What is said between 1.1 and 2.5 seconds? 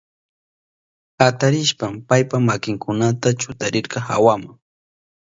Atarishpan payka